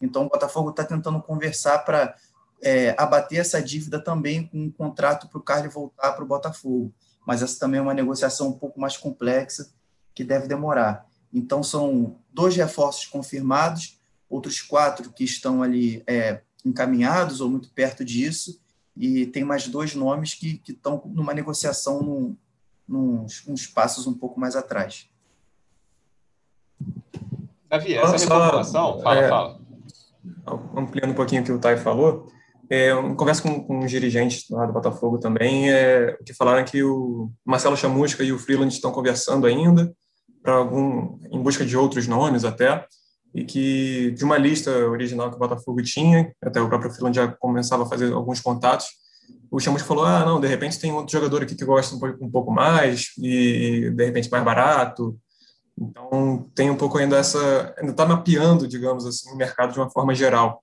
[0.00, 2.14] Então o Botafogo está tentando conversar para
[2.62, 6.94] é, abater essa dívida também com um contrato para o Carly voltar para o Botafogo.
[7.26, 9.68] Mas essa também é uma negociação um pouco mais complexa
[10.14, 11.08] que deve demorar.
[11.32, 14.00] Então são dois reforços confirmados,
[14.30, 18.62] outros quatro que estão ali é, encaminhados ou muito perto disso,
[18.96, 22.36] e tem mais dois nomes que estão numa negociação num,
[22.86, 25.08] nos uns passos um pouco mais atrás.
[27.68, 29.60] Davi, essa Só, reformulação, fala, é, fala.
[30.76, 32.28] Ampliando um pouquinho o que o Tai falou,
[32.70, 36.82] é, eu converso com, com os dirigentes lá do Botafogo também, é, que falaram que
[36.82, 39.94] o Marcelo Chamusca e o Freeland estão conversando ainda,
[40.42, 42.86] para algum em busca de outros nomes até,
[43.34, 47.28] e que de uma lista original que o Botafogo tinha, até o próprio Freeland já
[47.28, 48.86] começava a fazer alguns contatos,
[49.50, 52.50] o Chamusca falou, ah, não, de repente tem outro jogador aqui que gosta um pouco,
[52.52, 55.18] mais, e de repente mais barato,
[55.76, 59.90] então tem um pouco ainda essa, ainda está mapeando, digamos assim, o mercado de uma
[59.90, 60.62] forma geral.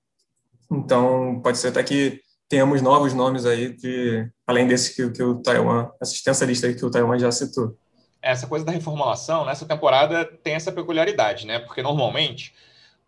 [0.70, 5.36] Então pode ser até que tenhamos novos nomes aí, de, além desse que, que o
[5.36, 7.76] Taiwan, essa extensa lista que o Taiwan já citou
[8.22, 11.58] essa coisa da reformulação, nessa temporada tem essa peculiaridade, né?
[11.58, 12.54] Porque normalmente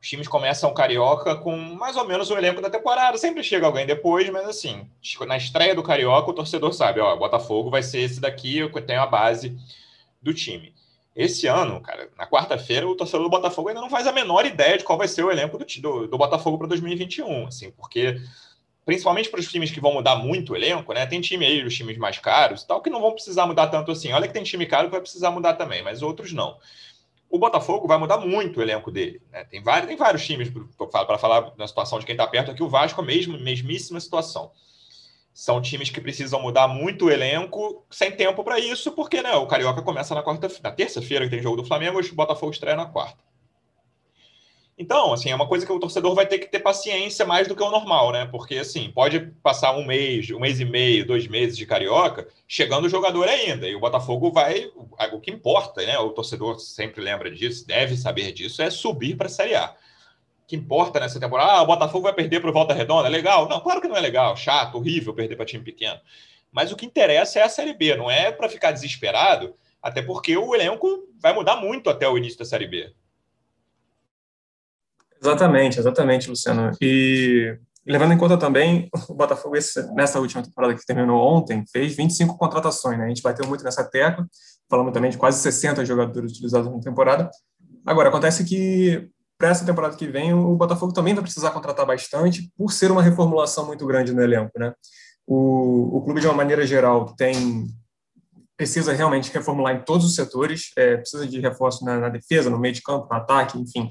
[0.02, 3.16] os times começam o Carioca com mais ou menos o elenco da temporada.
[3.16, 4.86] Sempre chega alguém depois, mas assim,
[5.26, 9.00] na estreia do Carioca, o torcedor sabe, ó, Botafogo vai ser esse daqui, eu tenho
[9.00, 9.56] a base
[10.20, 10.74] do time.
[11.16, 14.76] Esse ano, cara, na quarta-feira, o torcedor do Botafogo ainda não faz a menor ideia
[14.76, 18.20] de qual vai ser o elenco do, do, do Botafogo para 2021, assim, porque
[18.84, 21.06] principalmente para os times que vão mudar muito o elenco, né?
[21.06, 23.90] Tem time aí, os times mais caros e tal, que não vão precisar mudar tanto
[23.90, 24.12] assim.
[24.12, 26.58] Olha que tem time caro que vai precisar mudar também, mas outros não.
[27.30, 29.20] O Botafogo vai mudar muito o elenco dele.
[29.32, 29.44] Né?
[29.44, 32.68] Tem, vários, tem vários times, para falar na situação de quem está perto aqui, o
[32.68, 34.52] Vasco, a mesma, mesmíssima situação.
[35.32, 39.48] São times que precisam mudar muito o elenco sem tempo para isso, porque né, o
[39.48, 42.86] Carioca começa na, quarta, na terça-feira, que tem jogo do Flamengo, o Botafogo estreia na
[42.86, 43.18] quarta.
[44.76, 47.54] Então, assim, é uma coisa que o torcedor vai ter que ter paciência mais do
[47.54, 48.26] que o normal, né?
[48.26, 52.86] Porque, assim, pode passar um mês, um mês e meio, dois meses de carioca, chegando
[52.86, 53.68] o jogador ainda.
[53.68, 54.68] E o Botafogo vai.
[55.12, 55.96] O que importa, né?
[55.98, 59.70] O torcedor sempre lembra disso, deve saber disso, é subir para a Série A.
[60.42, 61.52] O que importa nessa temporada?
[61.52, 63.48] Ah, o Botafogo vai perder para o Volta Redonda, legal?
[63.48, 66.00] Não, claro que não é legal, chato, horrível perder para time pequeno.
[66.50, 70.36] Mas o que interessa é a Série B, não é para ficar desesperado, até porque
[70.36, 72.92] o elenco vai mudar muito até o início da Série B.
[75.24, 76.70] Exatamente, exatamente, Luciano.
[76.82, 77.56] E
[77.86, 82.36] levando em conta também, o Botafogo, esse, nessa última temporada que terminou ontem, fez 25
[82.36, 83.06] contratações, né?
[83.06, 84.26] A gente bateu muito nessa tecla,
[84.68, 87.30] falamos também de quase 60 jogadores utilizados na temporada.
[87.86, 89.08] Agora, acontece que
[89.38, 93.02] para essa temporada que vem, o Botafogo também vai precisar contratar bastante, por ser uma
[93.02, 94.74] reformulação muito grande no elenco, né?
[95.26, 97.66] O, o clube, de uma maneira geral, tem
[98.56, 102.58] precisa realmente reformular em todos os setores, é, precisa de reforço na, na defesa, no
[102.58, 103.90] meio de campo, no ataque, enfim.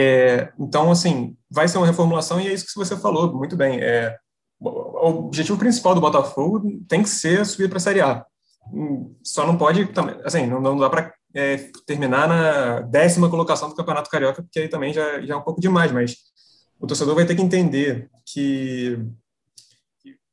[0.00, 3.80] É, então, assim, vai ser uma reformulação e é isso que você falou, muito bem.
[3.80, 4.16] É,
[4.60, 8.24] o objetivo principal do Botafogo tem que ser subir para a Série A.
[9.24, 9.90] Só não pode,
[10.24, 14.68] assim, não, não dá para é, terminar na décima colocação do Campeonato Carioca, porque aí
[14.68, 16.16] também já, já é um pouco demais, mas
[16.78, 19.04] o torcedor vai ter que entender que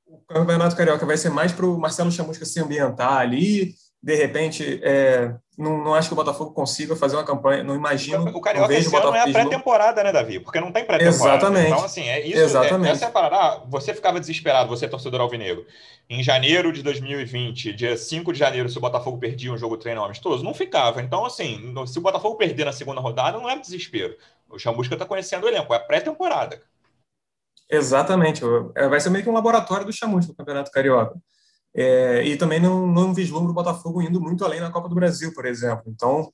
[0.06, 3.74] o Campeonato Carioca vai ser mais para o Marcelo Chamusca se ambientar ali,
[4.06, 8.30] de repente, é, não, não acho que o Botafogo consiga fazer uma campanha, não imagino.
[8.38, 10.40] O Carioca esse ano é a pré-temporada, né, Davi?
[10.40, 11.38] Porque não tem pré-temporada.
[11.38, 11.72] Exatamente.
[11.72, 12.38] Então, assim, é isso.
[12.38, 12.90] É, Exatamente.
[12.90, 13.36] É, essa é a parada.
[13.36, 15.66] Ah, você ficava desesperado, você torcedor alvinegro.
[16.08, 20.04] Em janeiro de 2020, dia 5 de janeiro, se o Botafogo perdia um jogo treino
[20.04, 21.02] amistoso, não ficava.
[21.02, 24.16] Então, assim, se o Botafogo perder na segunda rodada, não é desespero.
[24.48, 26.62] O Chamusca está conhecendo o elenco, é pré-temporada.
[27.68, 28.44] Exatamente.
[28.76, 31.20] É, vai ser meio que um laboratório do Chamusca no Campeonato Carioca.
[31.76, 35.34] É, e também não, não vislumbro o Botafogo indo muito além na Copa do Brasil,
[35.34, 35.84] por exemplo.
[35.88, 36.32] Então,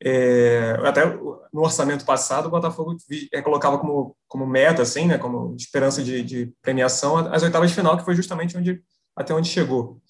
[0.00, 1.04] é, até
[1.52, 2.96] no orçamento passado, o Botafogo
[3.32, 7.76] é, colocava como, como meta, assim, né, como esperança de, de, premiação, as oitavas de
[7.76, 8.82] final, que foi justamente onde,
[9.16, 10.00] até onde chegou.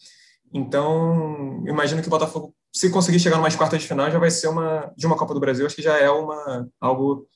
[0.53, 4.49] Então, imagino que o Botafogo, se conseguir chegar mais quartas de final, já vai ser
[4.49, 7.27] uma de uma Copa do Brasil, acho que já é uma, algo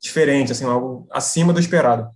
[0.00, 2.08] diferente, assim, algo acima do esperado.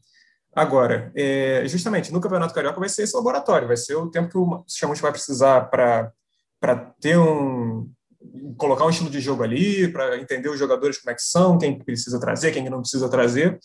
[0.55, 4.37] Agora, é, justamente no Campeonato Carioca vai ser esse laboratório, vai ser o tempo que
[4.37, 6.13] o Chamus vai precisar para
[7.01, 7.89] ter um.
[8.59, 11.79] colocar um estilo de jogo ali, para entender os jogadores como é que são, quem
[11.79, 13.59] precisa trazer, quem não precisa trazer.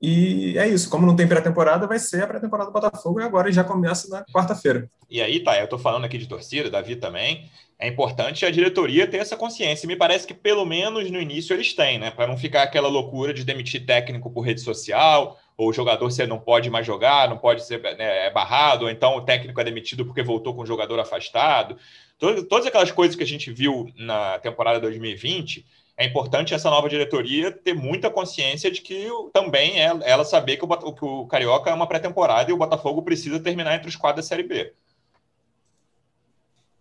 [0.00, 3.50] E é isso, como não tem pré-temporada, vai ser a pré-temporada do Botafogo e agora
[3.50, 4.88] já começa na quarta-feira.
[5.10, 7.50] E aí, tá, eu tô falando aqui de torcida, Davi também.
[7.80, 9.88] É importante a diretoria ter essa consciência.
[9.88, 12.12] Me parece que pelo menos no início eles têm, né?
[12.12, 16.24] Para não ficar aquela loucura de demitir técnico por rede social ou o jogador você
[16.24, 19.64] não pode mais jogar, não pode ser né, é barrado, ou então o técnico é
[19.64, 21.76] demitido porque voltou com o jogador afastado.
[22.16, 25.66] Todas, aquelas coisas que a gente viu na temporada 2020,
[25.96, 30.64] é importante essa nova diretoria ter muita consciência de que também é, ela saber que
[30.64, 34.24] o, que o Carioca é uma pré-temporada e o Botafogo precisa terminar entre os quadros
[34.24, 34.72] da Série B.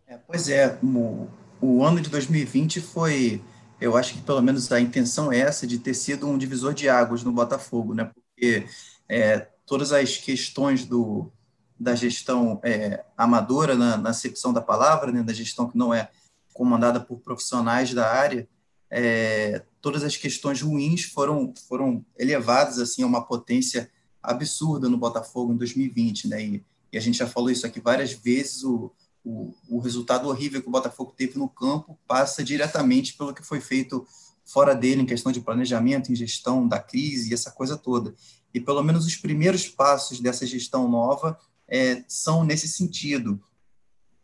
[0.08, 1.28] É, pois é, o,
[1.60, 3.42] o ano de 2020 foi,
[3.82, 6.88] eu acho que pelo menos a intenção é essa, de ter sido um divisor de
[6.88, 8.12] águas no Botafogo, né?
[8.38, 8.68] Porque
[9.10, 11.32] é, todas as questões do,
[11.80, 16.12] da gestão é, amadora, na, na acepção da palavra, né, da gestão que não é
[16.54, 18.48] comandada por profissionais da área,
[18.92, 23.90] é, todas as questões ruins foram, foram elevadas assim, a uma potência
[24.22, 26.28] absurda no Botafogo em 2020.
[26.28, 28.92] Né, e, e a gente já falou isso aqui várias vezes, o,
[29.26, 33.60] o, o resultado horrível que o Botafogo teve no campo passa diretamente pelo que foi
[33.60, 34.08] feito
[34.48, 38.16] fora dele em questão de planejamento, em gestão da crise essa coisa toda.
[38.54, 43.40] E pelo menos os primeiros passos dessa gestão nova é, são nesse sentido.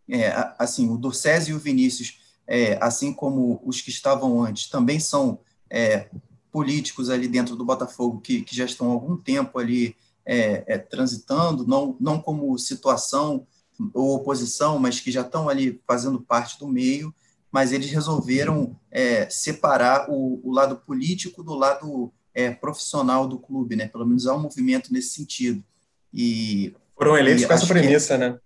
[0.10, 5.00] É, assim, o Dorcésio e o Vinícius, é, assim como os que estavam antes, também
[5.00, 6.10] são é,
[6.52, 10.78] políticos ali dentro do Botafogo que, que já estão há algum tempo ali é, é,
[10.78, 13.46] transitando, não, não como situação
[13.94, 17.14] ou oposição, mas que já estão ali fazendo parte do meio
[17.54, 23.76] mas eles resolveram é, separar o, o, lado político do lado é, profissional do clube,
[23.76, 23.88] né?
[23.88, 25.64] Pelo menos há um movimento nesse sentido.
[26.12, 28.40] E foram eleitos com essa premissa, né?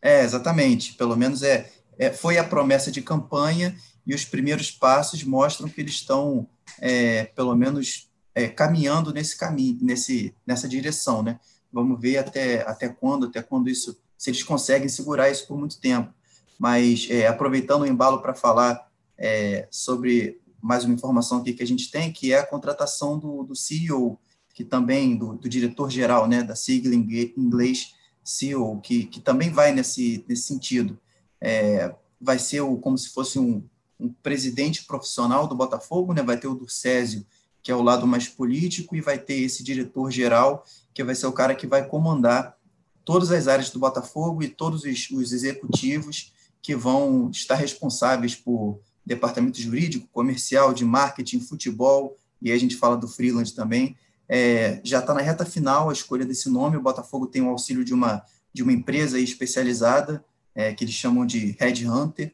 [0.00, 0.94] É, exatamente.
[0.94, 5.82] Pelo menos é, é, foi a promessa de campanha e os primeiros passos mostram que
[5.82, 6.48] eles estão,
[6.80, 11.38] é, pelo menos, é, caminhando nesse caminho, nesse, nessa direção, né?
[11.70, 15.78] Vamos ver até, até quando, até quando isso, se eles conseguem segurar isso por muito
[15.78, 16.14] tempo
[16.60, 21.66] mas é, aproveitando o embalo para falar é, sobre mais uma informação aqui que a
[21.66, 24.20] gente tem, que é a contratação do, do CEO,
[24.52, 29.72] que também, do, do diretor-geral, né, da sigla em inglês CEO, que, que também vai
[29.72, 31.00] nesse, nesse sentido.
[31.40, 33.66] É, vai ser o, como se fosse um,
[33.98, 37.24] um presidente profissional do Botafogo, né, vai ter o Durcésio,
[37.62, 41.32] que é o lado mais político, e vai ter esse diretor-geral, que vai ser o
[41.32, 42.54] cara que vai comandar
[43.02, 48.80] todas as áreas do Botafogo e todos os, os executivos que vão estar responsáveis por
[49.04, 53.96] departamento jurídico, comercial, de marketing, futebol, e aí a gente fala do freelance também.
[54.28, 56.76] É, já está na reta final a escolha desse nome.
[56.76, 61.26] O Botafogo tem o auxílio de uma, de uma empresa especializada, é, que eles chamam
[61.26, 62.32] de Headhunter.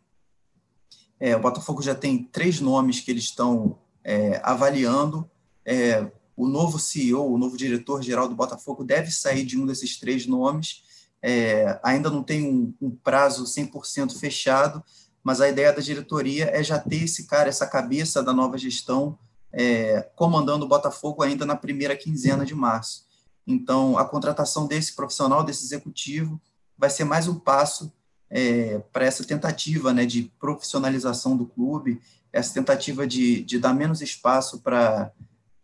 [1.19, 5.29] É, o Botafogo já tem três nomes que eles estão é, avaliando.
[5.65, 10.27] É, o novo CEO, o novo diretor-geral do Botafogo, deve sair de um desses três
[10.27, 10.83] nomes
[11.23, 14.83] é, ainda não tem um, um prazo 100% fechado,
[15.23, 19.19] mas a ideia da diretoria é já ter esse cara, essa cabeça da nova gestão
[19.53, 23.07] é, comandando o Botafogo ainda na primeira quinzena de março.
[23.47, 26.41] Então, a contratação desse profissional, desse executivo,
[26.77, 27.93] vai ser mais um passo
[28.29, 32.01] é, para essa tentativa né, de profissionalização do clube,
[32.33, 35.11] essa tentativa de, de dar menos espaço para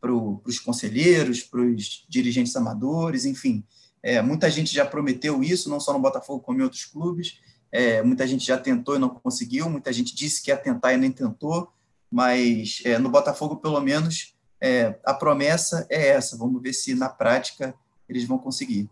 [0.01, 3.65] pro, os conselheiros, para os dirigentes amadores, enfim,
[4.03, 7.39] é, muita gente já prometeu isso, não só no Botafogo, como em outros clubes.
[7.71, 10.97] É, muita gente já tentou e não conseguiu, muita gente disse que ia tentar e
[10.99, 11.73] nem tentou,
[12.11, 16.37] mas é, no Botafogo, pelo menos, é, a promessa é essa.
[16.37, 17.75] Vamos ver se na prática
[18.09, 18.91] eles vão conseguir.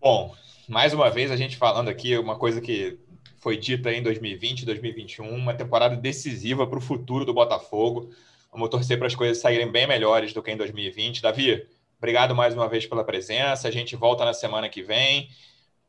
[0.00, 0.34] Bom,
[0.68, 2.98] mais uma vez a gente falando aqui uma coisa que
[3.40, 8.10] foi dita em 2020, 2021, uma temporada decisiva para o futuro do Botafogo.
[8.52, 11.22] Vamos torcer para as coisas saírem bem melhores do que em 2020.
[11.22, 11.66] Davi,
[11.98, 13.68] obrigado mais uma vez pela presença.
[13.68, 15.28] A gente volta na semana que vem.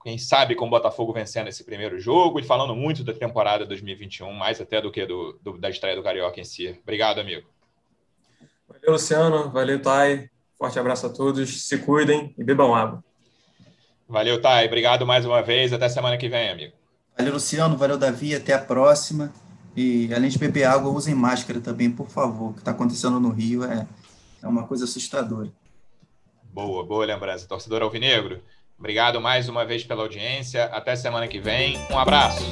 [0.03, 4.32] Quem sabe com o Botafogo vencendo esse primeiro jogo e falando muito da temporada 2021,
[4.32, 6.80] mais até do que do, do da estreia do Carioca em si.
[6.82, 7.47] Obrigado, amigo.
[8.68, 9.49] Valeu, Luciano.
[9.49, 10.30] Valeu, Thay.
[10.57, 11.64] Forte abraço a todos.
[11.64, 13.03] Se cuidem e bebam água.
[14.07, 14.68] Valeu, Thay.
[14.68, 15.74] Obrigado mais uma vez.
[15.74, 16.74] Até semana que vem, amigo.
[17.18, 17.76] Valeu, Luciano.
[17.76, 18.34] Valeu, Davi.
[18.34, 19.34] Até a próxima.
[19.76, 22.51] E além de beber água, usem máscara também, por favor.
[22.51, 23.86] O que está acontecendo no Rio é,
[24.41, 25.51] é uma coisa assustadora.
[26.52, 27.47] Boa, boa lembrança.
[27.47, 28.41] Torcedor Alvinegro,
[28.78, 30.66] obrigado mais uma vez pela audiência.
[30.66, 31.78] Até semana que vem.
[31.91, 32.43] Um abraço.